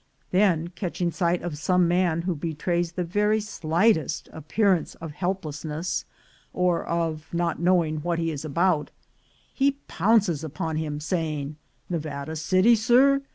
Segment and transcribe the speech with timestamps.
[0.31, 6.05] Then catching sight of some man who betrays the very slightest appearance of helplessness,
[6.53, 8.89] or of not knowing what he is about,
[9.53, 11.55] he pounces upon him, saying,
[11.87, 13.21] "Nevada City, sir?